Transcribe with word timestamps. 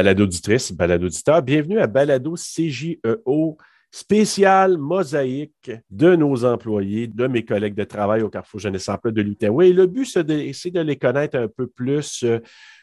balado-auditrice, 0.00 0.72
balado-auditeur. 0.72 1.42
Bienvenue 1.42 1.78
à 1.78 1.86
Balado 1.86 2.34
CJEO 2.34 3.58
spécial 3.90 4.78
mosaïque 4.78 5.70
de 5.90 6.16
nos 6.16 6.46
employés, 6.46 7.06
de 7.06 7.26
mes 7.26 7.44
collègues 7.44 7.74
de 7.74 7.84
travail 7.84 8.22
au 8.22 8.30
Carrefour 8.30 8.60
Jeunesse 8.60 8.88
Emploi 8.88 9.12
de 9.12 9.20
l'Outaouais. 9.20 9.68
Et 9.68 9.72
le 9.74 9.86
but, 9.86 10.06
c'est 10.06 10.24
d'essayer 10.24 10.70
de 10.70 10.80
les 10.80 10.96
connaître 10.96 11.36
un 11.36 11.48
peu 11.48 11.66
plus 11.66 12.22
euh, 12.22 12.38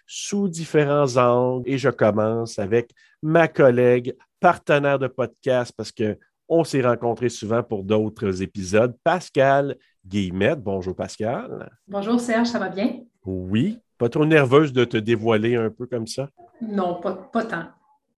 sous 0.06 0.48
différents 0.48 1.18
angles. 1.18 1.68
Et 1.68 1.80
je 1.80 1.90
commence 1.90 2.60
avec 2.60 2.92
ma 3.24 3.48
collègue, 3.48 4.16
partenaire 4.40 5.00
de 5.00 5.08
podcast, 5.08 5.74
parce 5.76 5.92
qu'on 5.92 6.64
s'est 6.64 6.84
rencontrés 6.84 7.30
souvent 7.30 7.64
pour 7.64 7.84
d'autres 7.84 8.44
épisodes, 8.44 8.96
Pascal 9.04 9.76
Guillemette. 10.06 10.62
Bonjour, 10.62 10.96
Pascal. 10.96 11.68
Bonjour, 11.88 12.20
Serge, 12.20 12.50
ça 12.50 12.60
va 12.60 12.70
bien? 12.70 13.00
Oui. 13.26 13.80
Pas 13.98 14.10
trop 14.10 14.26
nerveuse 14.26 14.74
de 14.74 14.86
te 14.86 14.98
dévoiler 14.98 15.56
un 15.56 15.70
peu 15.70 15.88
comme 15.88 16.08
ça? 16.08 16.30
Non, 16.62 16.96
pas, 17.02 17.14
pas 17.32 17.44
tant. 17.46 17.66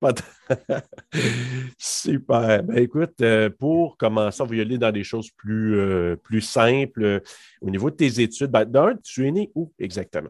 Super. 1.77 2.63
Ben, 2.63 2.77
écoute, 2.77 3.21
euh, 3.21 3.49
pour 3.49 3.97
commencer, 3.97 4.41
on 4.41 4.45
va 4.45 4.55
y 4.55 4.61
aller 4.61 4.77
dans 4.77 4.91
des 4.91 5.03
choses 5.03 5.29
plus, 5.31 5.77
euh, 5.77 6.15
plus 6.15 6.41
simples. 6.41 7.21
Au 7.61 7.69
niveau 7.69 7.89
de 7.89 7.95
tes 7.95 8.21
études, 8.21 8.51
ben, 8.51 8.65
d'un, 8.65 8.95
tu 9.03 9.27
es 9.27 9.31
né 9.31 9.51
où 9.55 9.71
exactement? 9.77 10.29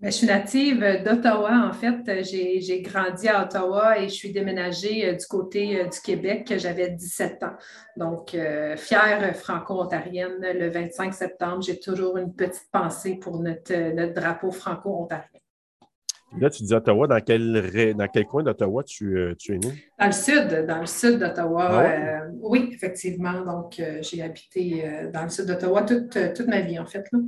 Ben, 0.00 0.12
je 0.12 0.16
suis 0.16 0.26
native 0.26 1.02
d'Ottawa. 1.04 1.68
En 1.68 1.72
fait, 1.72 2.22
j'ai 2.22 2.82
grandi 2.82 3.28
à 3.28 3.44
Ottawa 3.44 3.98
et 3.98 4.08
je 4.08 4.14
suis 4.14 4.32
déménagée 4.32 5.08
euh, 5.08 5.14
du 5.14 5.26
côté 5.26 5.84
du 5.84 6.00
Québec. 6.00 6.54
J'avais 6.56 6.90
17 6.90 7.42
ans. 7.42 7.56
Donc, 7.96 8.36
fière 8.76 9.36
franco-ontarienne, 9.36 10.40
le 10.40 10.70
25 10.70 11.12
septembre, 11.12 11.62
j'ai 11.62 11.80
toujours 11.80 12.16
une 12.16 12.32
petite 12.32 12.68
pensée 12.70 13.16
pour 13.16 13.40
notre, 13.40 13.94
notre 13.94 14.14
drapeau 14.14 14.52
franco-ontarien. 14.52 15.40
Là, 16.36 16.50
tu 16.50 16.62
dis 16.62 16.74
Ottawa, 16.74 17.06
dans 17.06 17.20
quel, 17.20 17.94
dans 17.96 18.06
quel 18.06 18.26
coin 18.26 18.42
d'Ottawa 18.42 18.84
tu, 18.84 19.16
euh, 19.16 19.34
tu, 19.38 19.54
es 19.54 19.58
né? 19.58 19.72
Dans 19.98 20.06
le 20.06 20.12
sud, 20.12 20.66
dans 20.66 20.80
le 20.80 20.86
sud 20.86 21.18
d'Ottawa. 21.18 21.68
Ah 21.70 21.82
euh, 21.82 22.30
oui, 22.42 22.68
effectivement. 22.72 23.40
Donc, 23.44 23.80
euh, 23.80 23.98
j'ai 24.02 24.22
habité 24.22 24.84
dans 25.12 25.22
le 25.22 25.30
sud 25.30 25.46
d'Ottawa 25.46 25.82
toute, 25.82 26.18
toute, 26.34 26.46
ma 26.46 26.60
vie, 26.60 26.78
en 26.78 26.84
fait. 26.84 27.04
Là. 27.12 27.18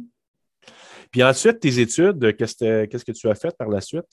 Puis 1.10 1.22
ensuite, 1.22 1.60
tes 1.60 1.78
études, 1.80 2.36
qu'est-ce 2.36 3.04
que 3.04 3.12
tu 3.12 3.28
as 3.28 3.34
fait 3.34 3.56
par 3.56 3.68
la 3.68 3.80
suite? 3.80 4.04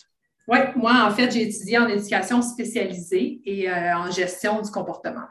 Oui, 0.48 0.59
moi, 0.76 1.06
en 1.06 1.12
fait, 1.12 1.30
j'ai 1.31 1.44
étudié 1.44 1.78
en 1.78 1.88
éducation 1.88 2.42
spécialisée 2.42 3.42
et 3.45 3.70
en 3.72 4.09
gestion 4.09 4.62
du 4.62 4.72
comportement. 4.72 5.26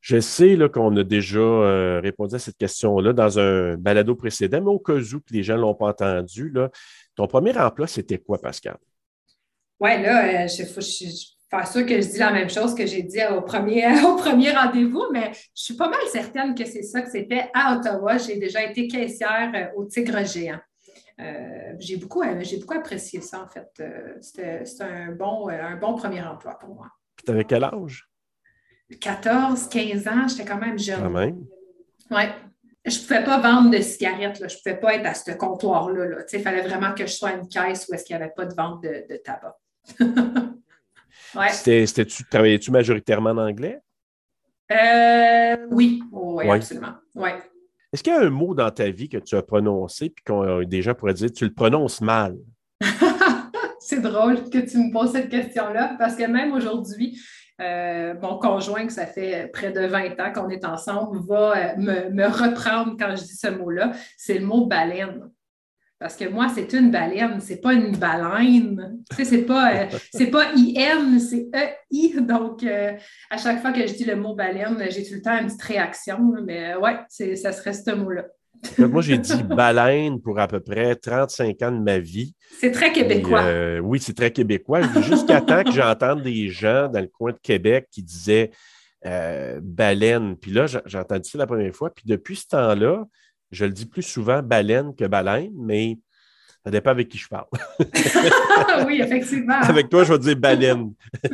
Je 0.00 0.20
sais 0.20 0.56
qu'on 0.72 0.96
a 0.96 1.04
déjà 1.04 2.00
répondu 2.00 2.36
à 2.36 2.38
cette 2.38 2.56
question-là 2.56 3.12
dans 3.12 3.38
un 3.38 3.76
balado 3.76 4.14
précédent, 4.14 4.60
mais 4.60 4.70
au 4.70 4.78
cas 4.78 4.94
où 4.94 5.20
que 5.20 5.32
les 5.32 5.42
gens 5.42 5.56
ne 5.56 5.60
l'ont 5.62 5.74
pas 5.74 5.88
entendu, 5.88 6.48
là, 6.50 6.70
ton 7.14 7.26
premier 7.26 7.56
emploi, 7.58 7.86
c'était 7.86 8.18
quoi, 8.18 8.38
Pascal? 8.40 8.78
Oui, 9.82 10.00
là, 10.00 10.44
euh, 10.44 10.48
je, 10.48 10.62
suis 10.80 11.36
pas 11.50 11.66
sûre 11.66 11.84
que 11.84 12.00
je 12.00 12.06
dis 12.06 12.18
la 12.18 12.30
même 12.30 12.48
chose 12.48 12.72
que 12.72 12.86
j'ai 12.86 13.02
dit 13.02 13.18
au 13.36 13.42
premier, 13.42 13.86
au 14.06 14.14
premier 14.14 14.52
rendez-vous, 14.52 15.06
mais 15.12 15.32
je 15.32 15.62
suis 15.62 15.74
pas 15.74 15.88
mal 15.88 16.00
certaine 16.10 16.54
que 16.54 16.64
c'est 16.64 16.84
ça 16.84 17.02
que 17.02 17.10
c'était 17.10 17.50
à 17.52 17.76
Ottawa. 17.76 18.16
J'ai 18.16 18.36
déjà 18.36 18.62
été 18.62 18.86
caissière 18.86 19.50
euh, 19.54 19.80
au 19.80 19.84
Tigre 19.84 20.24
Géant. 20.24 20.60
Euh, 21.22 21.74
j'ai 21.78 21.96
beaucoup, 21.96 22.22
beaucoup 22.22 22.74
apprécié 22.74 23.20
ça, 23.20 23.42
en 23.42 23.48
fait. 23.48 23.82
C'était 24.20 24.64
un 24.80 25.12
bon, 25.12 25.48
un 25.48 25.76
bon 25.76 25.94
premier 25.94 26.22
emploi 26.22 26.58
pour 26.58 26.74
moi. 26.74 26.88
Puis, 27.16 27.24
tu 27.24 27.30
avais 27.30 27.44
quel 27.44 27.64
âge? 27.64 28.08
14, 29.00 29.68
15 29.68 30.08
ans, 30.08 30.28
j'étais 30.28 30.44
quand 30.44 30.58
même 30.58 30.78
jeune. 30.78 31.00
Quand 31.00 31.10
même. 31.10 31.44
Oui 32.10 32.24
je 32.84 32.98
ne 32.98 33.02
pouvais 33.02 33.24
pas 33.24 33.38
vendre 33.38 33.70
de 33.70 33.80
cigarettes, 33.80 34.40
là. 34.40 34.48
je 34.48 34.56
ne 34.56 34.58
pouvais 34.62 34.80
pas 34.80 34.94
être 34.94 35.06
à 35.06 35.14
ce 35.14 35.30
comptoir-là. 35.32 36.24
Il 36.32 36.40
fallait 36.40 36.62
vraiment 36.62 36.92
que 36.94 37.06
je 37.06 37.12
sois 37.12 37.30
à 37.30 37.34
une 37.34 37.48
caisse 37.48 37.86
où 37.88 37.94
est-ce 37.94 38.04
qu'il 38.04 38.16
n'y 38.16 38.22
avait 38.22 38.32
pas 38.32 38.44
de 38.44 38.54
vente 38.54 38.82
de, 38.82 39.16
tabac. 39.24 39.56
ouais. 41.36 41.84
tu 42.04 42.24
travaillais-tu 42.24 42.70
majoritairement 42.70 43.30
en 43.30 43.38
anglais? 43.38 43.80
Euh, 44.72 45.66
oui. 45.70 46.02
oui, 46.10 46.50
absolument. 46.50 46.94
Ouais. 47.14 47.36
Est-ce 47.92 48.02
qu'il 48.02 48.12
y 48.12 48.16
a 48.16 48.20
un 48.20 48.30
mot 48.30 48.54
dans 48.54 48.70
ta 48.70 48.88
vie 48.90 49.10
que 49.10 49.18
tu 49.18 49.36
as 49.36 49.42
prononcé 49.42 50.06
et 50.06 50.14
que 50.24 50.64
des 50.64 50.80
gens 50.80 50.94
pourraient 50.94 51.12
dire 51.12 51.30
tu 51.30 51.44
le 51.44 51.52
prononces 51.52 52.00
mal? 52.00 52.36
C'est 53.80 54.00
drôle 54.00 54.48
que 54.48 54.58
tu 54.58 54.78
me 54.78 54.90
poses 54.90 55.12
cette 55.12 55.28
question-là 55.28 55.96
parce 55.98 56.16
que 56.16 56.26
même 56.26 56.52
aujourd'hui, 56.52 57.20
euh, 57.60 58.14
mon 58.22 58.38
conjoint, 58.38 58.86
que 58.86 58.92
ça 58.92 59.04
fait 59.04 59.50
près 59.52 59.72
de 59.72 59.86
20 59.86 60.18
ans 60.20 60.32
qu'on 60.32 60.48
est 60.48 60.64
ensemble, 60.64 61.18
va 61.28 61.74
euh, 61.74 61.76
me, 61.76 62.26
reprendre 62.26 62.96
quand 62.98 63.14
je 63.14 63.24
dis 63.24 63.36
ce 63.36 63.48
mot-là. 63.48 63.92
C'est 64.16 64.38
le 64.38 64.46
mot 64.46 64.66
baleine. 64.66 65.30
Parce 66.02 66.16
que 66.16 66.28
moi, 66.28 66.48
c'est 66.54 66.72
une 66.72 66.90
baleine, 66.90 67.40
c'est 67.40 67.60
pas 67.60 67.72
une 67.72 67.96
baleine. 67.96 68.98
Tu 69.10 69.16
sais, 69.16 69.24
c'est 69.24 69.42
pas, 69.42 69.72
euh, 69.72 69.86
c'est 70.12 70.26
pas 70.26 70.52
I-N, 70.54 71.18
c'est 71.20 71.48
E-I. 71.54 72.20
Donc, 72.20 72.64
à 72.64 73.36
chaque 73.36 73.60
fois 73.60 73.72
que 73.72 73.86
je 73.86 73.94
dis 73.94 74.04
le 74.04 74.16
mot 74.16 74.34
baleine, 74.34 74.76
j'ai 74.90 75.04
tout 75.04 75.14
le 75.14 75.22
temps 75.22 75.38
une 75.38 75.46
petite 75.46 75.62
réaction. 75.62 76.18
Mais 76.44 76.74
ouais, 76.74 76.96
ça 77.36 77.52
serait 77.52 77.72
ce 77.72 77.92
mot-là. 77.92 78.24
Moi, 78.78 79.02
j'ai 79.02 79.18
dit 79.18 79.42
baleine 79.42 80.20
pour 80.20 80.38
à 80.38 80.46
peu 80.46 80.60
près 80.60 80.94
35 80.94 81.62
ans 81.62 81.72
de 81.72 81.80
ma 81.82 81.98
vie. 81.98 82.34
C'est 82.60 82.70
très 82.70 82.92
québécois. 82.92 83.42
Euh, 83.42 83.78
oui, 83.80 84.00
c'est 84.00 84.14
très 84.14 84.30
québécois. 84.30 84.82
Jusqu'à 85.02 85.40
temps 85.40 85.64
que 85.64 85.72
j'entende 85.72 86.22
des 86.22 86.48
gens 86.48 86.88
dans 86.88 87.00
le 87.00 87.08
coin 87.08 87.32
de 87.32 87.38
Québec 87.42 87.88
qui 87.90 88.02
disaient 88.02 88.50
euh, 89.04 89.60
baleine. 89.62 90.36
Puis 90.36 90.52
là, 90.52 90.66
j'ai 90.66 90.98
entendu 90.98 91.28
ça 91.28 91.38
la 91.38 91.46
première 91.46 91.74
fois. 91.74 91.92
Puis 91.92 92.04
depuis 92.06 92.36
ce 92.36 92.48
temps-là, 92.48 93.04
je 93.52 93.64
le 93.64 93.72
dis 93.72 93.86
plus 93.86 94.02
souvent 94.02 94.42
baleine 94.42 94.94
que 94.94 95.04
baleine, 95.04 95.52
mais 95.54 95.98
ça 96.64 96.70
dépend 96.70 96.90
avec 96.90 97.08
qui 97.08 97.18
je 97.18 97.28
parle. 97.28 97.46
oui, 98.86 99.00
effectivement. 99.02 99.60
avec 99.60 99.88
toi, 99.88 100.04
je 100.04 100.12
vais 100.12 100.18
dire 100.18 100.36
baleine. 100.36 100.92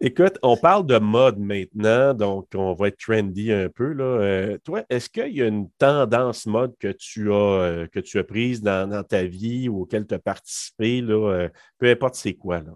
Écoute, 0.00 0.38
on 0.42 0.56
parle 0.56 0.86
de 0.86 0.98
mode 0.98 1.38
maintenant, 1.38 2.14
donc 2.14 2.48
on 2.54 2.74
va 2.74 2.88
être 2.88 2.98
trendy 2.98 3.52
un 3.52 3.68
peu. 3.68 3.92
Là. 3.92 4.04
Euh, 4.04 4.58
toi, 4.64 4.82
est-ce 4.90 5.08
qu'il 5.08 5.34
y 5.34 5.40
a 5.40 5.46
une 5.46 5.70
tendance 5.78 6.46
mode 6.46 6.74
que 6.78 6.88
tu 6.92 7.32
as, 7.32 7.34
euh, 7.34 7.86
que 7.86 8.00
tu 8.00 8.18
as 8.18 8.24
prise 8.24 8.60
dans, 8.60 9.02
ta 9.02 9.24
vie 9.24 9.68
ou 9.68 9.82
auquel 9.82 10.06
tu 10.06 10.14
as 10.14 10.18
participé, 10.18 11.00
là, 11.00 11.32
euh, 11.32 11.48
peu 11.78 11.88
importe 11.88 12.16
c'est 12.16 12.34
quoi? 12.34 12.60
Là? 12.60 12.74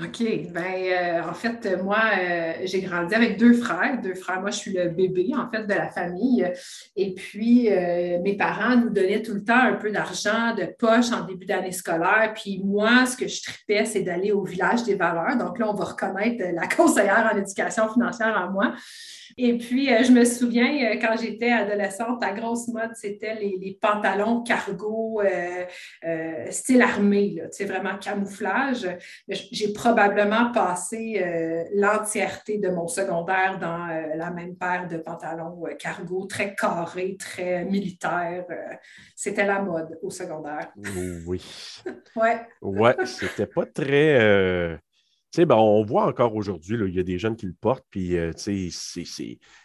OK. 0.00 0.22
Ben, 0.52 0.62
euh, 0.62 1.28
en 1.28 1.34
fait, 1.34 1.76
moi, 1.82 1.98
euh, 2.16 2.52
j'ai 2.64 2.82
grandi 2.82 3.14
avec 3.16 3.36
deux 3.36 3.54
frères. 3.54 4.00
Deux 4.00 4.14
frères. 4.14 4.40
Moi, 4.40 4.50
je 4.50 4.58
suis 4.58 4.72
le 4.72 4.90
bébé, 4.90 5.32
en 5.36 5.50
fait, 5.50 5.64
de 5.64 5.74
la 5.74 5.88
famille. 5.88 6.48
Et 6.94 7.14
puis, 7.14 7.68
euh, 7.68 8.20
mes 8.22 8.36
parents 8.36 8.76
nous 8.76 8.90
donnaient 8.90 9.22
tout 9.22 9.34
le 9.34 9.42
temps 9.42 9.58
un 9.58 9.72
peu 9.72 9.90
d'argent 9.90 10.54
de 10.54 10.66
poche 10.78 11.10
en 11.10 11.24
début 11.24 11.46
d'année 11.46 11.72
scolaire. 11.72 12.32
Puis, 12.34 12.62
moi, 12.64 13.06
ce 13.06 13.16
que 13.16 13.26
je 13.26 13.42
tripais, 13.42 13.84
c'est 13.86 14.02
d'aller 14.02 14.30
au 14.30 14.44
village 14.44 14.84
des 14.84 14.94
valeurs. 14.94 15.36
Donc, 15.36 15.58
là, 15.58 15.68
on 15.68 15.74
va 15.74 15.86
reconnaître 15.86 16.44
la 16.54 16.68
conseillère 16.68 17.28
en 17.32 17.36
éducation 17.36 17.92
financière 17.92 18.40
en 18.40 18.52
moi. 18.52 18.74
Et 19.40 19.56
puis, 19.56 19.92
euh, 19.92 20.02
je 20.02 20.10
me 20.10 20.24
souviens, 20.24 20.66
euh, 20.66 20.96
quand 21.00 21.16
j'étais 21.16 21.52
adolescente, 21.52 22.20
la 22.20 22.32
grosse 22.32 22.66
mode, 22.66 22.90
c'était 22.94 23.36
les, 23.36 23.78
pantalons 23.80 24.42
cargo 24.42 25.22
euh, 25.22 26.50
style 26.50 26.82
armé, 26.82 27.40
c'est 27.52 27.64
vraiment 27.64 27.96
camouflage. 27.98 28.88
J'ai 29.28 29.72
probablement 29.72 30.50
passé 30.50 31.24
l'entièreté 31.74 32.58
de 32.58 32.68
mon 32.70 32.88
secondaire 32.88 33.58
dans 33.60 33.86
la 34.16 34.30
même 34.32 34.56
paire 34.56 34.88
de 34.88 34.96
pantalons 34.96 35.62
cargo, 35.78 36.26
très 36.26 36.54
carrés, 36.56 37.16
très 37.16 37.64
militaires. 37.64 38.44
c'était 39.14 39.46
la 39.46 39.60
mode 39.60 39.98
au 40.02 40.10
secondaire. 40.10 40.72
Oui. 41.26 41.42
ouais. 42.16 42.40
Ouais, 42.62 42.96
c'était 43.04 43.46
pas 43.46 43.66
très 43.66 44.80
sais, 45.40 45.46
ben, 45.46 45.56
on 45.56 45.84
voit 45.84 46.06
encore 46.06 46.34
aujourd'hui, 46.34 46.78
il 46.88 46.94
y 46.94 47.00
a 47.00 47.02
des 47.02 47.18
jeunes 47.18 47.36
qui 47.36 47.46
le 47.46 47.54
portent, 47.58 47.84
puis 47.90 48.16
euh, 48.16 48.32
c'est 48.36 48.70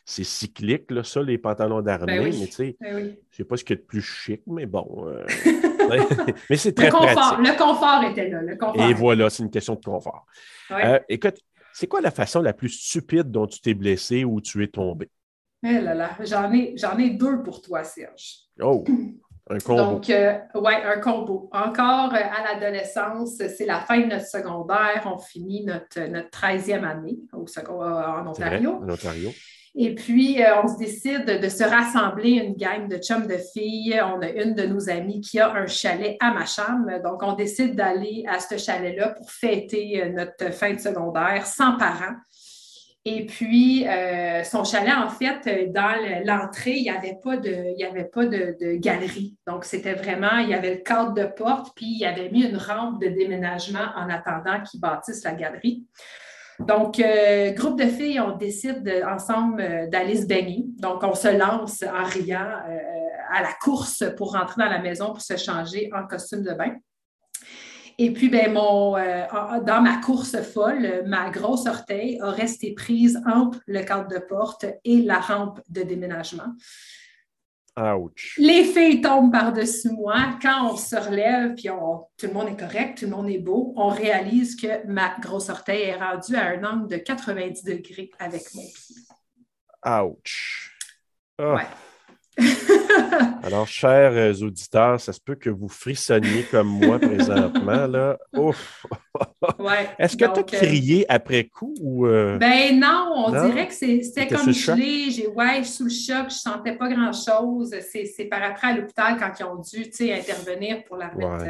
cyclique, 0.05 0.91
là, 0.91 1.03
ça, 1.03 1.21
les 1.21 1.37
pantalons 1.37 1.81
d'armée. 1.81 2.19
Ben 2.19 2.35
mais 2.39 2.45
tu 2.47 2.51
sais, 2.51 2.77
ben 2.79 2.95
oui. 2.95 3.19
je 3.31 3.37
sais 3.37 3.43
pas 3.43 3.57
ce 3.57 3.63
qu'il 3.63 3.75
y 3.75 3.79
a 3.79 3.81
de 3.81 3.85
plus 3.85 4.01
chic, 4.01 4.41
mais 4.47 4.65
bon. 4.65 5.07
Euh, 5.07 5.25
mais 6.49 6.57
c'est 6.57 6.73
très 6.73 6.87
le 6.87 6.91
confort, 6.91 7.13
pratique. 7.13 7.47
Le 7.47 7.57
confort 7.57 8.03
était 8.03 8.29
là. 8.29 8.41
Le 8.41 8.55
confort 8.55 8.89
Et 8.89 8.93
voilà, 8.93 9.29
c'est 9.29 9.43
une 9.43 9.51
question 9.51 9.75
de 9.75 9.83
confort. 9.83 10.25
Euh, 10.71 10.99
écoute, 11.09 11.37
c'est 11.73 11.87
quoi 11.87 12.01
la 12.01 12.11
façon 12.11 12.41
la 12.41 12.53
plus 12.53 12.69
stupide 12.69 13.31
dont 13.31 13.47
tu 13.47 13.59
t'es 13.59 13.73
blessé 13.73 14.23
ou 14.23 14.41
tu 14.41 14.63
es 14.63 14.67
tombé? 14.67 15.09
Eh 15.65 15.79
là 15.79 15.95
là, 15.95 16.17
j'en 16.21 16.51
ai, 16.51 16.75
ai 16.99 17.09
deux 17.11 17.41
pour 17.41 17.61
toi, 17.61 17.83
Serge. 17.83 18.41
Oh! 18.61 18.83
Un 19.49 19.57
combo. 19.59 19.83
Donc, 19.83 20.09
euh, 20.09 20.37
oui, 20.55 20.73
un 20.85 20.99
combo. 20.99 21.49
Encore 21.51 22.13
euh, 22.13 22.17
à 22.17 22.53
l'adolescence, 22.53 23.35
c'est 23.35 23.65
la 23.65 23.81
fin 23.81 23.99
de 23.99 24.05
notre 24.05 24.25
secondaire. 24.25 25.03
On 25.05 25.17
finit 25.17 25.65
notre, 25.65 25.99
notre 26.09 26.29
13e 26.29 26.83
année 26.83 27.17
au 27.33 27.45
en 27.67 28.27
Ontario. 28.27 28.79
en 28.81 28.89
Ontario. 28.89 29.31
Et 29.75 29.95
puis, 29.95 30.41
euh, 30.41 30.61
on 30.63 30.67
se 30.67 30.77
décide 30.77 31.25
de 31.25 31.49
se 31.49 31.63
rassembler 31.63 32.31
une 32.31 32.55
gang 32.55 32.87
de 32.87 32.97
chums 32.97 33.27
de 33.27 33.37
filles. 33.53 33.99
On 34.01 34.21
a 34.21 34.29
une 34.29 34.53
de 34.53 34.63
nos 34.63 34.89
amies 34.89 35.19
qui 35.19 35.39
a 35.39 35.51
un 35.51 35.67
chalet 35.67 36.15
à 36.21 36.31
Macham. 36.31 37.01
Donc, 37.03 37.21
on 37.21 37.33
décide 37.33 37.75
d'aller 37.75 38.23
à 38.29 38.39
ce 38.39 38.57
chalet-là 38.57 39.09
pour 39.09 39.29
fêter 39.29 40.09
notre 40.09 40.53
fin 40.53 40.73
de 40.73 40.79
secondaire 40.79 41.45
sans 41.45 41.75
parents. 41.77 42.15
Et 43.05 43.25
puis, 43.25 43.85
euh, 43.85 44.45
son 44.45 44.63
chalet, 44.63 44.93
en 44.95 45.09
fait, 45.09 45.71
dans 45.73 45.93
l'entrée, 46.25 46.75
il 46.77 46.83
n'y 46.83 46.89
avait 46.89 47.19
pas 47.21 47.35
de, 47.35 47.73
il 47.77 47.85
avait 47.85 48.05
pas 48.05 48.25
de, 48.25 48.75
galerie. 48.77 49.35
Donc, 49.45 49.65
c'était 49.65 49.93
vraiment, 49.93 50.37
il 50.37 50.49
y 50.49 50.53
avait 50.53 50.75
le 50.75 50.81
cadre 50.81 51.13
de 51.13 51.25
porte, 51.25 51.75
puis 51.75 51.97
il 51.99 52.05
avait 52.05 52.29
mis 52.29 52.45
une 52.45 52.55
rampe 52.55 53.01
de 53.01 53.09
déménagement 53.09 53.91
en 53.97 54.09
attendant 54.09 54.61
qu'ils 54.61 54.79
bâtissent 54.79 55.25
la 55.25 55.33
galerie. 55.33 55.85
Donc, 56.59 56.99
euh, 56.99 57.51
groupe 57.51 57.77
de 57.77 57.87
filles, 57.87 58.21
on 58.21 58.37
décide 58.37 58.89
ensemble 59.05 59.89
d'aller 59.89 60.21
se 60.21 60.25
baigner. 60.25 60.63
Donc, 60.77 61.03
on 61.03 61.15
se 61.15 61.27
lance 61.27 61.83
en 61.83 62.05
riant 62.05 62.47
à 63.33 63.41
la 63.41 63.51
course 63.61 64.05
pour 64.15 64.31
rentrer 64.31 64.63
dans 64.63 64.69
la 64.69 64.79
maison 64.79 65.07
pour 65.07 65.21
se 65.21 65.35
changer 65.35 65.89
en 65.93 66.07
costume 66.07 66.43
de 66.43 66.53
bain. 66.53 66.77
Et 67.97 68.11
puis, 68.11 68.29
ben, 68.29 68.53
mon, 68.53 68.97
euh, 68.97 69.25
dans 69.65 69.81
ma 69.81 69.97
course 69.97 70.41
folle, 70.41 71.03
ma 71.05 71.29
grosse 71.29 71.67
orteil 71.67 72.19
a 72.21 72.31
resté 72.31 72.73
prise 72.73 73.21
entre 73.25 73.59
le 73.67 73.81
cadre 73.81 74.07
de 74.07 74.19
porte 74.19 74.65
et 74.83 75.01
la 75.01 75.19
rampe 75.19 75.61
de 75.69 75.83
déménagement. 75.83 76.55
Ouch. 77.75 78.35
Les 78.37 78.65
filles 78.65 79.01
tombent 79.01 79.31
par-dessus 79.31 79.89
moi. 79.89 80.37
Quand 80.41 80.71
on 80.71 80.77
se 80.77 80.95
relève, 80.95 81.55
puis 81.55 81.69
tout 82.17 82.27
le 82.27 82.33
monde 82.33 82.49
est 82.49 82.59
correct, 82.59 82.99
tout 82.99 83.05
le 83.05 83.11
monde 83.11 83.29
est 83.29 83.39
beau, 83.39 83.73
on 83.75 83.87
réalise 83.87 84.55
que 84.55 84.85
ma 84.85 85.15
grosse 85.19 85.49
orteil 85.49 85.81
est 85.83 85.95
rendue 85.95 86.35
à 86.35 86.49
un 86.49 86.63
angle 86.63 86.87
de 86.87 86.97
90 86.97 87.63
degrés 87.63 88.11
avec 88.19 88.43
mon 88.53 88.61
pied. 88.61 88.95
Ouch. 89.85 90.71
Ah. 91.39 91.55
Ouais. 91.55 91.67
Alors, 93.43 93.67
chers 93.67 94.13
euh, 94.13 94.33
auditeurs, 94.45 94.99
ça 94.99 95.13
se 95.13 95.19
peut 95.19 95.35
que 95.35 95.49
vous 95.49 95.67
frissonniez 95.67 96.43
comme 96.49 96.67
moi 96.67 96.99
présentement. 96.99 97.87
Là. 97.87 98.17
Est-ce 99.99 100.17
que 100.17 100.25
tu 100.25 100.39
as 100.39 100.39
euh, 100.39 100.43
crié 100.43 101.05
après 101.09 101.45
coup? 101.45 101.73
Ou 101.81 102.07
euh? 102.07 102.37
Ben 102.37 102.79
non, 102.79 103.25
on 103.27 103.31
dirait 103.31 103.67
que 103.67 103.73
c'était 103.73 104.27
comme 104.27 104.51
gelé. 104.51 105.11
J'ai 105.11 105.27
ouais, 105.27 105.63
sous 105.63 105.85
le 105.85 105.89
choc, 105.89 106.29
je 106.29 106.35
ne 106.35 106.53
sentais 106.53 106.75
pas 106.75 106.89
grand-chose. 106.89 107.75
C'est 107.91 108.25
par 108.25 108.43
après 108.43 108.67
à 108.67 108.73
l'hôpital 108.75 109.17
quand 109.19 109.31
ils 109.39 109.43
ont 109.43 109.61
dû 109.61 110.11
intervenir 110.11 110.83
pour 110.85 110.97
la 110.97 111.13
mettre 111.13 111.45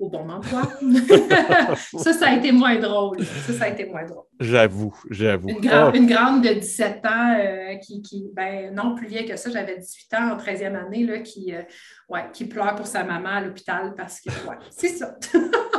au 0.00 0.08
bon 0.08 0.28
emploi. 0.30 0.62
ça, 1.98 2.12
ça 2.12 2.28
a 2.28 2.34
été 2.34 2.50
moins 2.50 2.78
drôle. 2.78 3.22
Ça, 3.22 3.52
ça 3.52 3.64
a 3.64 3.68
été 3.68 3.84
moins 3.84 4.04
drôle. 4.04 4.24
J'avoue, 4.40 4.94
j'avoue. 5.10 5.50
Une, 5.50 5.70
oh. 5.70 5.90
une, 5.94 6.06
grande 6.06 6.42
de 6.42 6.54
17 6.54 7.04
ans 7.04 7.36
euh, 7.38 7.74
qui, 7.76 8.00
qui, 8.00 8.30
ben 8.34 8.74
non, 8.74 8.94
plus 8.94 9.06
vieille 9.06 9.26
que 9.26 9.36
ça, 9.36 9.50
j'avais 9.50 9.76
18 9.78 10.14
ans 10.14 10.32
en 10.32 10.36
13e 10.36 10.74
année, 10.74 11.04
là, 11.04 11.18
qui, 11.18 11.54
euh, 11.54 11.62
ouais, 12.08 12.24
qui 12.32 12.46
pleure 12.46 12.74
pour 12.74 12.86
sa 12.86 13.04
maman 13.04 13.28
à 13.28 13.40
l'hôpital 13.42 13.94
parce 13.96 14.20
que, 14.20 14.30
ouais, 14.48 14.56
c'est 14.70 14.88
ça. 14.88 15.16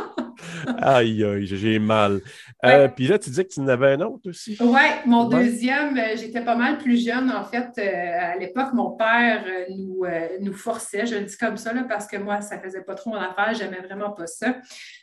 aïe, 0.82 1.24
aïe, 1.24 1.46
j'ai 1.46 1.80
mal. 1.80 2.22
Euh, 2.66 2.88
puis 2.88 3.08
là, 3.08 3.18
tu 3.18 3.30
disais 3.30 3.46
que 3.46 3.54
tu 3.54 3.60
en 3.60 3.68
avais 3.68 3.94
un 3.94 4.02
autre 4.02 4.30
aussi. 4.30 4.58
Oui, 4.60 4.80
mon 5.06 5.26
deuxième, 5.26 5.98
euh, 5.98 6.16
j'étais 6.16 6.42
pas 6.42 6.56
mal 6.56 6.78
plus 6.78 7.04
jeune. 7.04 7.32
En 7.32 7.44
fait, 7.44 7.70
euh, 7.78 8.34
à 8.34 8.38
l'époque, 8.38 8.74
mon 8.74 8.92
père 8.92 9.44
nous, 9.70 10.04
nous 10.40 10.54
forçait, 10.54 11.06
je 11.06 11.16
le 11.16 11.22
dis 11.22 11.38
comme 11.38 11.58
ça, 11.58 11.74
là, 11.74 11.86
parce 11.88 12.08
que 12.08 12.18
moi, 12.18 12.42
ça 12.42 12.60
faisait 12.60 12.84
pas 12.84 12.96
trop 12.96 13.12
mon 13.12 13.18
affaire, 13.18 13.54
j'aimais 13.54 13.82
vraiment 13.82 14.12
pas 14.12 14.28
ça. 14.28 14.56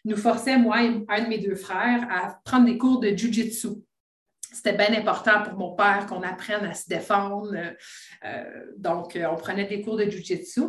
Nous 0.05 0.17
forçait, 0.17 0.59
moi 0.59 0.83
et 0.83 1.05
un 1.09 1.23
de 1.23 1.29
mes 1.29 1.39
deux 1.39 1.57
frères, 1.57 2.07
à 2.11 2.39
prendre 2.45 2.67
des 2.67 2.79
cours 2.79 3.01
de 3.01 3.09
Jiu-Jitsu 3.09 3.69
c'était 4.53 4.73
bien 4.73 4.99
important 4.99 5.43
pour 5.43 5.59
mon 5.59 5.75
père 5.75 6.07
qu'on 6.07 6.23
apprenne 6.23 6.65
à 6.65 6.75
se 6.75 6.89
défendre. 6.89 7.55
Euh, 7.55 8.65
donc, 8.77 9.15
euh, 9.15 9.27
on 9.31 9.37
prenait 9.37 9.67
des 9.67 9.83
cours 9.83 9.97
de 9.97 10.05
Jiu-Jitsu. 10.05 10.63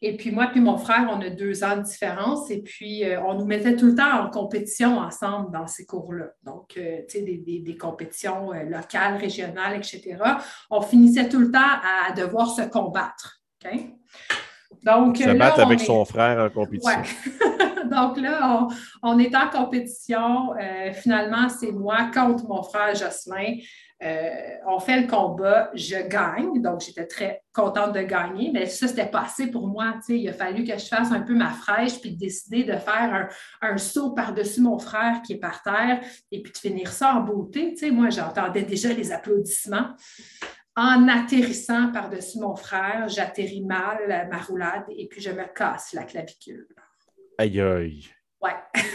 Et 0.00 0.16
puis, 0.16 0.30
moi 0.30 0.46
puis 0.46 0.60
mon 0.60 0.78
frère, 0.78 1.08
on 1.10 1.20
a 1.20 1.30
deux 1.30 1.64
ans 1.64 1.76
de 1.76 1.82
différence. 1.82 2.50
Et 2.50 2.62
puis, 2.62 3.04
euh, 3.04 3.20
on 3.22 3.34
nous 3.34 3.44
mettait 3.44 3.76
tout 3.76 3.86
le 3.86 3.94
temps 3.94 4.24
en 4.24 4.30
compétition 4.30 4.98
ensemble 4.98 5.52
dans 5.52 5.66
ces 5.66 5.84
cours-là. 5.84 6.26
Donc, 6.44 6.74
tu 6.74 6.82
sais, 7.08 7.22
des, 7.22 7.76
compétitions 7.76 8.52
locales, 8.52 9.16
régionales, 9.16 9.76
etc. 9.76 10.16
On 10.70 10.80
finissait 10.80 11.28
tout 11.28 11.40
le 11.40 11.50
temps 11.50 11.58
à 11.58 12.12
devoir 12.12 12.48
se 12.48 12.62
combattre. 12.62 13.40
Donc, 14.84 15.16
se 15.16 15.36
battre 15.36 15.60
avec 15.60 15.80
son 15.80 16.04
frère 16.04 16.38
en 16.38 16.50
compétition. 16.50 17.02
Donc 17.94 18.18
là, 18.18 18.66
on, 19.02 19.18
est 19.18 19.34
en 19.34 19.48
compétition. 19.48 20.54
Euh, 20.54 20.92
finalement, 20.92 21.48
c'est 21.48 21.72
moi 21.72 22.10
contre 22.12 22.46
mon 22.46 22.62
frère 22.62 22.94
Jocelyn. 22.94 23.58
Euh, 24.02 24.28
on 24.66 24.80
fait 24.80 25.00
le 25.00 25.06
combat, 25.06 25.70
je 25.72 25.96
gagne, 26.08 26.60
donc 26.60 26.80
j'étais 26.80 27.06
très 27.06 27.42
contente 27.54 27.94
de 27.94 28.02
gagner, 28.02 28.50
mais 28.52 28.66
ça, 28.66 28.88
c'était 28.88 29.06
pas 29.06 29.22
assez 29.22 29.50
pour 29.50 29.68
moi. 29.68 29.94
Il 30.08 30.28
a 30.28 30.32
fallu 30.32 30.64
que 30.64 30.76
je 30.76 30.86
fasse 30.86 31.10
un 31.12 31.20
peu 31.20 31.34
ma 31.34 31.50
fraîche, 31.50 32.00
puis 32.00 32.14
décider 32.14 32.64
de 32.64 32.76
faire 32.76 33.30
un, 33.62 33.78
saut 33.78 34.10
par-dessus 34.10 34.60
mon 34.60 34.78
frère 34.78 35.22
qui 35.22 35.34
est 35.34 35.38
par 35.38 35.62
terre, 35.62 36.00
et 36.30 36.42
puis 36.42 36.52
de 36.52 36.58
finir 36.58 36.88
ça 36.88 37.14
en 37.14 37.20
beauté. 37.20 37.74
moi, 37.92 38.10
j'entendais 38.10 38.62
déjà 38.62 38.92
les 38.92 39.12
applaudissements. 39.12 39.94
En 40.76 41.06
atterrissant 41.08 41.92
par-dessus 41.92 42.40
mon 42.40 42.56
frère, 42.56 43.08
j'atterris 43.08 43.64
mal 43.64 44.28
ma 44.28 44.38
roulade 44.38 44.84
et 44.88 45.06
puis 45.06 45.20
je 45.20 45.30
me 45.30 45.44
casse 45.54 45.92
la 45.92 46.02
clavicule. 46.02 46.66
Aïe 47.38 47.60
aïe. 47.60 48.04
Ouais. 48.40 48.52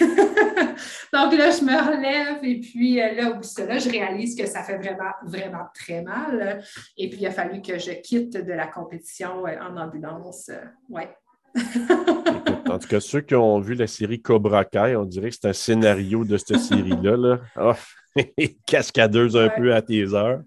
Donc 1.14 1.34
là, 1.34 1.50
je 1.50 1.64
me 1.64 1.76
relève 1.76 2.44
et 2.44 2.60
puis 2.60 3.02
euh, 3.02 3.14
là, 3.14 3.42
là, 3.68 3.78
je 3.80 3.90
réalise 3.90 4.36
que 4.36 4.46
ça 4.46 4.64
fait 4.64 4.78
vraiment, 4.78 5.12
vraiment 5.26 5.66
très 5.74 6.02
mal. 6.02 6.64
Et 6.98 7.10
puis, 7.10 7.20
il 7.22 7.28
a 7.28 7.32
fallu 7.32 7.62
que 7.62 7.80
je 7.80 7.92
quitte 7.92 8.34
de 8.34 8.54
la 8.54 8.68
compétition 8.68 9.46
euh, 9.48 9.56
en 9.60 9.76
ambulance. 9.78 10.50
Euh, 10.50 10.64
ouais. 10.90 11.10
en 12.70 12.78
tout 12.78 12.88
cas, 12.88 13.00
ceux 13.00 13.22
qui 13.22 13.34
ont 13.34 13.60
vu 13.60 13.74
la 13.74 13.88
série 13.88 14.22
Cobra 14.22 14.66
Kai, 14.66 14.96
on 14.96 15.06
dirait 15.06 15.30
que 15.30 15.36
c'est 15.42 15.50
un 15.50 15.54
scénario 15.54 16.24
de 16.24 16.38
cette 16.38 16.60
série-là. 16.60 17.18
Là. 17.18 17.40
Oh, 17.60 18.22
cascadeuse 18.68 19.36
un 19.36 19.50
peu 19.50 19.74
à 19.74 19.82
tes 19.82 20.14
heures. 20.14 20.42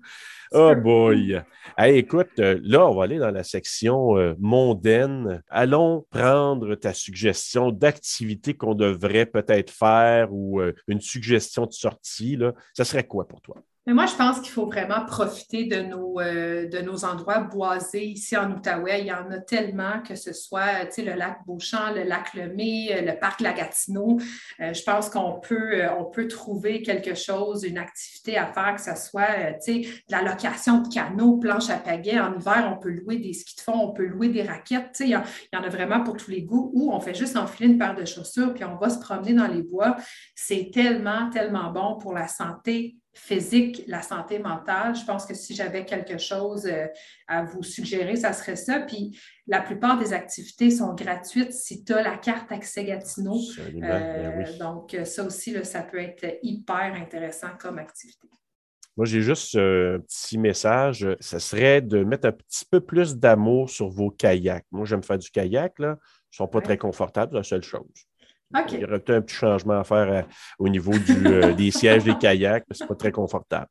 Oh 0.55 0.75
boy! 0.75 1.43
écoute, 1.79 2.39
euh, 2.39 2.61
là, 2.63 2.87
on 2.87 2.95
va 2.95 3.05
aller 3.05 3.19
dans 3.19 3.31
la 3.31 3.45
section 3.45 4.19
euh, 4.19 4.35
mondaine. 4.39 5.43
Allons 5.49 6.07
prendre 6.11 6.75
ta 6.75 6.93
suggestion 6.93 7.71
d'activité 7.71 8.55
qu'on 8.55 8.75
devrait 8.75 9.27
peut-être 9.27 9.71
faire 9.71 10.29
ou 10.33 10.61
euh, 10.61 10.75
une 10.89 11.01
suggestion 11.01 11.67
de 11.67 11.73
sortie. 11.73 12.37
Là. 12.37 12.53
Ça 12.75 12.85
serait 12.85 13.07
quoi 13.07 13.27
pour 13.27 13.41
toi? 13.41 13.57
Mais 13.85 13.95
moi, 13.95 14.07
je 14.07 14.15
pense 14.15 14.39
qu'il 14.39 14.53
faut 14.53 14.67
vraiment 14.67 15.05
profiter 15.05 15.65
de 15.65 15.83
nos, 15.83 16.21
euh, 16.21 16.69
de 16.69 16.79
nos 16.79 17.05
endroits 17.05 17.41
boisés 17.41 18.05
ici 18.05 18.37
en 18.37 18.53
Outaouais. 18.53 19.01
Il 19.01 19.07
y 19.07 19.13
en 19.13 19.29
a 19.33 19.39
tellement, 19.39 20.01
que 20.07 20.15
ce 20.15 20.33
soit 20.33 20.85
le 20.99 21.17
lac 21.17 21.39
Beauchamp, 21.47 21.93
le 21.93 22.05
lac 22.05 22.33
Lemay, 22.35 22.91
euh, 22.93 23.01
le 23.01 23.19
parc 23.19 23.41
Lagatino. 23.41 24.21
Euh, 24.61 24.73
je 24.73 24.83
pense 24.85 25.11
qu'on 25.11 25.41
peut, 25.41 25.83
peut 26.13 26.29
trouver 26.29 26.83
quelque 26.83 27.17
chose, 27.17 27.65
une 27.65 27.79
activité 27.79 28.39
à 28.39 28.47
faire, 28.47 28.77
que 28.77 28.83
ce 28.83 28.95
soit 28.95 29.53
de 29.67 29.83
la 30.11 30.23
location 30.23 30.83
de 30.83 30.89
canaux, 30.89 31.39
planches 31.39 31.71
à 31.71 31.79
pagaie. 31.79 32.21
En 32.21 32.39
hiver, 32.39 32.73
on 32.73 32.79
peut 32.79 32.91
louer 32.91 33.17
des 33.17 33.33
skis 33.33 33.57
de 33.57 33.63
fond, 33.63 33.89
on 33.89 33.93
peut 33.93 34.07
louer 34.07 34.29
des 34.29 34.43
raquettes. 34.43 34.97
Il 35.01 35.09
y, 35.09 35.17
en, 35.17 35.23
il 35.53 35.57
y 35.57 35.59
en 35.59 35.65
a 35.65 35.69
vraiment 35.69 36.05
pour 36.05 36.17
tous 36.17 36.31
les 36.31 36.43
goûts. 36.43 36.71
Ou 36.73 36.93
on 36.93 37.01
fait 37.01 37.15
juste 37.15 37.37
enfiler 37.37 37.71
une 37.71 37.79
paire 37.79 37.97
de 37.97 38.05
chaussures, 38.05 38.55
puis 38.55 38.63
on 38.63 38.77
va 38.77 38.91
se 38.91 39.01
promener 39.01 39.35
dans 39.35 39.49
les 39.49 39.63
bois. 39.63 39.97
C'est 40.37 40.71
tellement, 40.73 41.31
tellement 41.31 41.73
bon 41.73 41.99
pour 41.99 42.13
la 42.13 42.29
santé 42.29 42.97
physique, 43.15 43.85
la 43.87 44.03
santé 44.03 44.39
mentale. 44.39 44.95
Je 44.95 45.05
pense 45.05 45.27
que 45.27 45.35
si 45.35 45.55
j'avais 45.55 45.85
quelque 45.85 46.19
chose 46.19 46.67
euh, 46.67 46.87
à 47.29 47.45
vous 47.45 47.63
suggérer, 47.63 48.17
ça 48.17 48.33
serait 48.33 48.57
ça. 48.57 48.81
Puis 48.81 49.19
la 49.47 49.61
plupart 49.61 49.99
des 49.99 50.13
activités 50.13 50.71
sont 50.71 50.95
gratuites 50.95 51.53
si 51.53 51.85
tu 51.85 51.93
as 51.93 52.03
la 52.03 52.17
carte 52.17 52.51
Accès 52.51 52.85
Gatineau. 52.85 53.39
Ben 53.75 53.85
euh, 53.85 54.59
donc, 54.59 54.97
ça 55.05 55.25
aussi, 55.25 55.57
ça 55.65 55.83
peut 55.83 55.99
être 55.99 56.39
hyper 56.43 56.95
intéressant 56.95 57.51
comme 57.59 57.79
activité. 57.79 58.29
Moi, 58.97 59.07
j'ai 59.07 59.23
juste 59.23 59.55
un 59.57 59.99
petit 60.01 60.37
message. 60.37 61.07
Ça 61.21 61.41
serait 61.41 61.81
de 61.81 62.05
mettre 62.05 62.29
un 62.29 62.33
petit 62.33 62.65
peu 62.71 62.81
plus 62.81 63.17
d'amour 63.17 63.71
sur 63.71 63.89
vos 63.89 64.11
kayaks. 64.11 64.67
Moi, 64.71 64.85
j'aime 64.85 65.03
faire 65.03 65.19
du 65.19 65.31
kayak. 65.31 65.79
Là. 65.79 65.97
Ils 65.99 66.35
ne 66.35 66.37
sont 66.37 66.49
pas 66.49 66.61
très 66.61 66.79
confortables, 66.79 67.33
c'est 67.33 67.39
la 67.39 67.43
seule 67.43 67.63
chose. 67.63 68.07
Il 68.69 68.81
y 68.81 68.85
aurait 68.85 68.99
peut-être 68.99 69.19
un 69.19 69.23
petit 69.23 69.35
changement 69.35 69.81
à 69.81 69.85
faire 69.85 70.13
euh, 70.13 70.23
au 70.59 70.69
niveau 70.69 70.93
euh, 70.93 71.53
des 71.55 71.71
sièges 71.71 72.05
des 72.05 72.17
kayaks, 72.17 72.65
parce 72.67 72.79
que 72.79 72.85
ce 72.85 72.85
n'est 72.85 72.89
pas 72.89 72.95
très 72.95 73.13
confortable. 73.13 73.69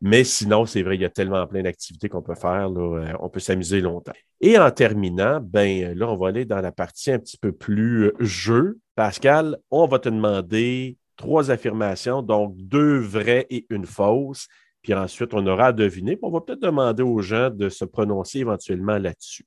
Mais 0.00 0.24
sinon, 0.24 0.66
c'est 0.66 0.82
vrai, 0.82 0.96
il 0.96 1.02
y 1.02 1.04
a 1.04 1.10
tellement 1.10 1.46
plein 1.46 1.62
d'activités 1.62 2.08
qu'on 2.08 2.22
peut 2.22 2.34
faire. 2.34 2.70
Euh, 2.76 3.12
on 3.20 3.28
peut 3.28 3.40
s'amuser 3.40 3.80
longtemps. 3.80 4.12
Et 4.40 4.58
en 4.58 4.70
terminant, 4.70 5.40
ben 5.40 5.96
là, 5.96 6.08
on 6.08 6.16
va 6.16 6.28
aller 6.28 6.44
dans 6.44 6.60
la 6.60 6.72
partie 6.72 7.12
un 7.12 7.18
petit 7.18 7.38
peu 7.38 7.52
plus 7.52 8.12
jeu. 8.20 8.78
Pascal, 8.94 9.58
on 9.70 9.86
va 9.86 9.98
te 9.98 10.08
demander 10.08 10.96
trois 11.16 11.50
affirmations, 11.50 12.22
donc 12.22 12.56
deux 12.56 12.98
vraies 12.98 13.46
et 13.50 13.66
une 13.70 13.86
fausse. 13.86 14.48
Puis 14.82 14.94
ensuite, 14.94 15.34
on 15.34 15.46
aura 15.46 15.66
à 15.66 15.72
deviner. 15.72 16.18
On 16.22 16.30
va 16.30 16.40
peut-être 16.40 16.60
demander 16.60 17.02
aux 17.02 17.20
gens 17.20 17.50
de 17.50 17.68
se 17.68 17.84
prononcer 17.84 18.40
éventuellement 18.40 18.98
là-dessus. 18.98 19.44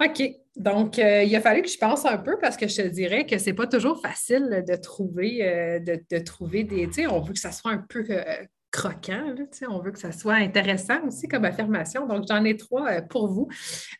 OK. 0.00 0.43
Donc, 0.56 1.00
euh, 1.00 1.24
il 1.24 1.34
a 1.34 1.40
fallu 1.40 1.62
que 1.62 1.68
je 1.68 1.78
pense 1.78 2.04
un 2.04 2.18
peu 2.18 2.38
parce 2.38 2.56
que 2.56 2.68
je 2.68 2.76
te 2.76 2.86
dirais 2.86 3.26
que 3.26 3.38
ce 3.38 3.46
n'est 3.46 3.54
pas 3.54 3.66
toujours 3.66 4.00
facile 4.00 4.64
de 4.66 4.76
trouver, 4.76 5.42
euh, 5.42 5.80
de, 5.80 6.18
trouver 6.18 6.62
des. 6.62 6.86
Tu 6.86 6.92
sais, 6.92 7.06
on 7.08 7.20
veut 7.20 7.32
que 7.32 7.40
ça 7.40 7.50
soit 7.50 7.72
un 7.72 7.84
peu 7.88 8.04
euh, 8.08 8.22
croquant, 8.70 9.34
on 9.68 9.80
veut 9.80 9.90
que 9.90 9.98
ça 9.98 10.12
soit 10.12 10.34
intéressant 10.34 11.04
aussi 11.06 11.26
comme 11.26 11.44
affirmation. 11.44 12.06
Donc, 12.06 12.26
j'en 12.28 12.44
ai 12.44 12.56
trois 12.56 13.02
pour 13.02 13.26
vous. 13.28 13.48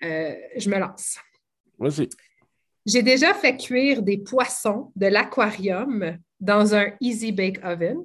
je 0.00 0.70
me 0.70 0.78
lance. 0.78 1.18
Vas-y. 1.78 2.08
J'ai 2.86 3.02
déjà 3.02 3.34
fait 3.34 3.56
cuire 3.56 4.02
des 4.02 4.18
poissons 4.18 4.92
de 4.94 5.06
l'aquarium 5.06 6.18
dans 6.38 6.74
un 6.74 6.92
Easy 7.00 7.32
Bake 7.32 7.58
Oven. 7.64 8.04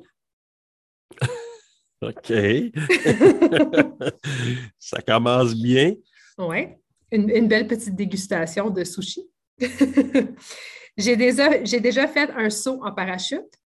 OK. 2.02 2.32
Ça 4.80 5.02
commence 5.02 5.54
bien. 5.54 5.96
Oui. 6.38 6.68
Une, 7.12 7.48
belle 7.48 7.68
petite 7.68 7.96
dégustation 7.96 8.70
de 8.70 8.84
sushi. 8.84 9.28
j'ai 10.98 11.16
déjà, 11.16 11.58
déjà 11.60 12.08
fait 12.08 12.30
un 12.32 12.50
saut 12.50 12.80
en 12.84 12.92
parachute. 12.94 13.60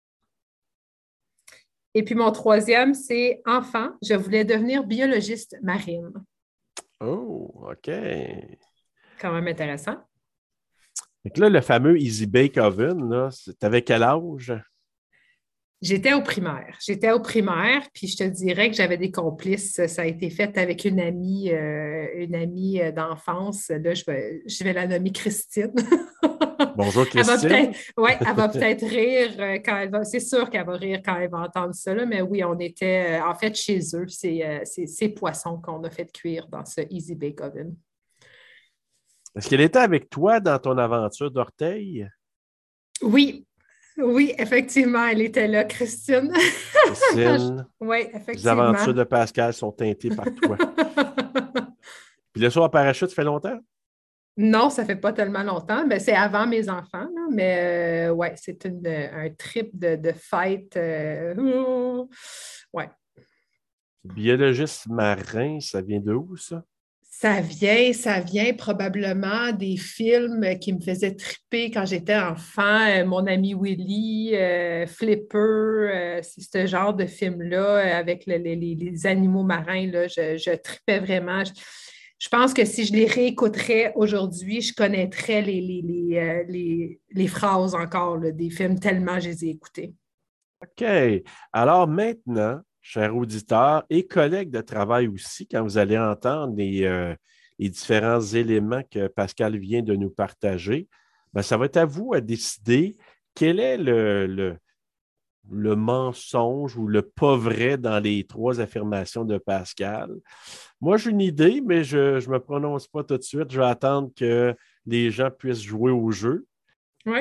Et 1.94 2.04
puis 2.04 2.14
mon 2.14 2.30
troisième, 2.32 2.94
c'est 2.94 3.42
enfant, 3.44 3.90
je 4.02 4.14
voulais 4.14 4.44
devenir 4.44 4.84
biologiste 4.84 5.56
marine. 5.62 6.12
Oh, 7.00 7.68
OK. 7.70 7.90
Quand 9.20 9.32
même 9.32 9.48
intéressant. 9.48 9.96
Donc 11.24 11.36
là, 11.36 11.48
le 11.48 11.60
fameux 11.60 12.00
Easy 12.00 12.26
Bake 12.26 12.56
Oven, 12.56 13.28
tu 13.44 13.66
avais 13.66 13.82
quel 13.82 14.02
âge? 14.02 14.52
J'étais 15.82 16.12
au 16.12 16.22
primaire. 16.22 16.78
J'étais 16.80 17.10
au 17.10 17.18
primaire, 17.18 17.82
puis 17.92 18.06
je 18.06 18.16
te 18.16 18.22
dirais 18.22 18.70
que 18.70 18.76
j'avais 18.76 18.96
des 18.96 19.10
complices. 19.10 19.84
Ça 19.88 20.02
a 20.02 20.04
été 20.04 20.30
fait 20.30 20.56
avec 20.56 20.84
une 20.84 21.00
amie, 21.00 21.50
euh, 21.50 22.06
une 22.14 22.36
amie 22.36 22.80
euh, 22.80 22.92
d'enfance. 22.92 23.68
Là, 23.68 23.92
je 23.92 24.04
vais, 24.04 24.42
je 24.46 24.62
vais 24.62 24.72
la 24.72 24.86
nommer 24.86 25.10
Christine. 25.10 25.74
Bonjour 26.76 27.04
Christine. 27.08 27.72
Oui, 27.96 28.10
elle 28.20 28.36
va 28.36 28.48
peut-être 28.48 28.86
rire 28.86 29.32
euh, 29.40 29.54
quand 29.54 29.76
elle 29.76 29.90
va. 29.90 30.04
C'est 30.04 30.20
sûr 30.20 30.48
qu'elle 30.50 30.64
va 30.64 30.76
rire 30.76 31.00
quand 31.04 31.18
elle 31.18 31.30
va 31.30 31.40
entendre 31.40 31.74
ça, 31.74 31.92
mais 32.06 32.22
oui, 32.22 32.44
on 32.44 32.56
était 32.60 33.20
en 33.20 33.34
fait 33.34 33.56
chez 33.56 33.80
eux. 33.96 34.06
C'est 34.06 34.62
ces 34.64 35.08
poissons 35.08 35.60
qu'on 35.60 35.82
a 35.82 35.90
fait 35.90 36.12
cuire 36.12 36.46
dans 36.46 36.64
ce 36.64 36.82
Easy 36.90 37.16
Bake 37.16 37.40
Oven. 37.40 37.74
Est-ce 39.34 39.48
qu'elle 39.48 39.62
était 39.62 39.80
avec 39.80 40.08
toi 40.08 40.38
dans 40.38 40.60
ton 40.60 40.78
aventure 40.78 41.32
d'orteil? 41.32 42.06
Oui, 43.02 43.44
oui, 43.98 44.34
effectivement, 44.38 45.06
elle 45.06 45.22
était 45.22 45.48
là, 45.48 45.64
Christine. 45.64 46.32
Christine. 46.32 47.66
oui, 47.80 48.06
effectivement. 48.12 48.32
Les 48.34 48.48
aventures 48.48 48.94
de 48.94 49.04
Pascal 49.04 49.52
sont 49.52 49.72
teintées 49.72 50.10
par 50.10 50.26
toi. 50.42 50.56
Puis 52.32 52.42
le 52.42 52.50
saut 52.50 52.62
en 52.62 52.68
parachute, 52.68 53.08
ça 53.08 53.14
fait 53.14 53.24
longtemps? 53.24 53.58
Non, 54.38 54.70
ça 54.70 54.86
fait 54.86 54.96
pas 54.96 55.12
tellement 55.12 55.42
longtemps, 55.42 55.86
mais 55.86 55.98
c'est 55.98 56.14
avant 56.14 56.46
mes 56.46 56.70
enfants. 56.70 57.06
mais 57.30 58.08
euh, 58.08 58.12
ouais, 58.12 58.32
c'est 58.36 58.64
un 58.64 59.28
trip 59.36 59.78
de, 59.78 59.96
de 59.96 60.12
fête. 60.12 60.76
Euh, 60.76 62.04
ouais. 62.72 62.90
Biologiste 64.02 64.88
marin, 64.88 65.60
ça 65.60 65.82
vient 65.82 66.00
de 66.00 66.14
où, 66.14 66.36
ça? 66.36 66.64
Ça 67.22 67.40
vient, 67.40 67.92
ça 67.92 68.18
vient 68.18 68.52
probablement 68.52 69.52
des 69.52 69.76
films 69.76 70.58
qui 70.58 70.72
me 70.72 70.80
faisaient 70.80 71.14
triper 71.14 71.70
quand 71.70 71.84
j'étais 71.86 72.16
enfant. 72.16 72.84
Euh, 72.88 73.06
mon 73.06 73.28
ami 73.28 73.54
Willy, 73.54 74.34
euh, 74.34 74.88
Flipper, 74.88 75.38
euh, 75.38 76.20
c'est 76.20 76.40
ce 76.40 76.66
genre 76.66 76.92
de 76.92 77.06
film-là 77.06 77.96
avec 77.96 78.26
les, 78.26 79.06
animaux 79.06 79.44
marins. 79.44 79.86
Là, 79.86 80.08
je, 80.08 80.36
je 80.36 80.50
tripais 80.50 80.98
vraiment. 80.98 81.44
Je, 81.44 82.28
pense 82.28 82.52
que 82.52 82.64
si 82.64 82.86
je 82.86 82.92
les 82.92 83.06
réécouterais 83.06 83.92
aujourd'hui, 83.94 84.60
je 84.60 84.74
connaîtrais 84.74 85.42
les, 85.42 85.62
les, 86.48 87.28
phrases 87.28 87.76
encore 87.76 88.18
des 88.18 88.50
films 88.50 88.80
tellement 88.80 89.20
je 89.20 89.28
les 89.28 89.44
ai 89.44 89.48
écoutés. 89.50 89.94
OK. 90.60 90.84
Alors 91.52 91.86
maintenant, 91.86 92.62
chers 92.82 93.16
auditeurs 93.16 93.84
et 93.88 94.06
collègues 94.06 94.50
de 94.50 94.60
travail 94.60 95.08
aussi, 95.08 95.46
quand 95.46 95.62
vous 95.62 95.78
allez 95.78 95.98
entendre 95.98 96.54
les, 96.56 96.84
euh, 96.84 97.14
différents 97.58 98.20
éléments 98.20 98.82
que 98.90 99.06
Pascal 99.06 99.56
vient 99.56 99.82
de 99.82 99.94
nous 99.94 100.10
partager, 100.10 100.88
ben, 101.32 101.42
ça 101.42 101.56
va 101.56 101.66
être 101.66 101.76
à 101.76 101.84
vous 101.84 102.12
à 102.12 102.20
décider 102.20 102.96
quel 103.34 103.60
est 103.60 103.78
le, 103.78 104.56
le, 105.48 105.76
mensonge 105.76 106.76
ou 106.76 106.88
le 106.88 107.02
pas 107.02 107.36
vrai 107.36 107.78
dans 107.78 108.00
les 108.00 108.24
trois 108.24 108.60
affirmations 108.60 109.24
de 109.24 109.38
Pascal. 109.38 110.10
Moi, 110.80 110.96
j'ai 110.96 111.10
une 111.10 111.20
idée, 111.20 111.62
mais 111.64 111.84
je 111.84 112.26
ne 112.26 112.32
me 112.32 112.38
prononce 112.40 112.88
pas 112.88 113.04
tout 113.04 113.16
de 113.16 113.22
suite. 113.22 113.50
Je 113.50 113.60
vais 113.60 113.66
attendre 113.66 114.10
que 114.14 114.54
les 114.84 115.10
gens 115.10 115.30
puissent 115.30 115.62
jouer 115.62 115.92
au 115.92 116.10
jeu. 116.10 116.44
Oui. 117.06 117.20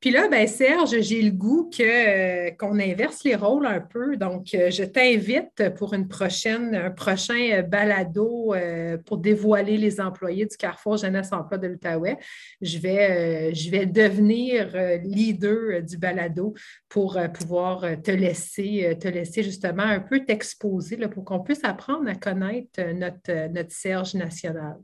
Puis 0.00 0.10
là, 0.10 0.28
ben 0.28 0.46
Serge, 0.46 0.98
j'ai 1.00 1.20
le 1.20 1.30
goût 1.30 1.68
que, 1.68 1.82
euh, 1.82 2.50
qu'on 2.52 2.78
inverse 2.78 3.22
les 3.22 3.34
rôles 3.34 3.66
un 3.66 3.80
peu. 3.80 4.16
Donc, 4.16 4.54
euh, 4.54 4.70
je 4.70 4.82
t'invite 4.82 5.68
pour 5.76 5.92
une 5.92 6.08
prochaine, 6.08 6.74
un 6.74 6.90
prochain 6.90 7.50
euh, 7.52 7.62
balado 7.62 8.54
pour 9.04 9.18
dévoiler 9.18 9.76
les 9.76 10.00
employés 10.00 10.46
du 10.46 10.56
Carrefour 10.56 10.96
Jeunesse 10.96 11.32
Emploi 11.32 11.58
de 11.58 11.68
l'Outaouais. 11.68 12.16
Je 12.62 12.78
vais, 12.78 13.54
je 13.54 13.70
vais 13.70 13.84
devenir 13.84 14.74
leader 15.04 15.82
du 15.82 15.98
balado 15.98 16.54
pour 16.88 17.18
pouvoir 17.34 17.84
te 18.02 18.10
laisser, 18.10 18.96
te 19.00 19.08
laisser 19.08 19.42
justement 19.42 19.82
un 19.82 20.00
peu 20.00 20.24
t'exposer 20.24 20.96
pour 21.08 21.24
qu'on 21.24 21.40
puisse 21.40 21.64
apprendre 21.64 22.08
à 22.08 22.14
connaître 22.14 22.80
notre, 22.94 23.52
notre 23.52 23.72
Serge 23.72 24.14
national. 24.14 24.78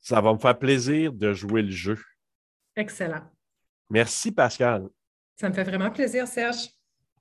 Ça 0.00 0.20
va 0.20 0.32
me 0.32 0.38
faire 0.38 0.58
plaisir 0.58 1.12
de 1.12 1.32
jouer 1.32 1.62
le 1.62 1.70
jeu. 1.70 1.98
Excellent. 2.76 3.31
Merci, 3.92 4.32
Pascal. 4.32 4.88
Ça 5.38 5.50
me 5.50 5.54
fait 5.54 5.64
vraiment 5.64 5.90
plaisir, 5.90 6.26
Serge. 6.26 6.70